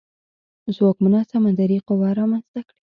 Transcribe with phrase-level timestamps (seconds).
[0.75, 2.77] ځواکمنه سمندري قوه رامنځته کړي.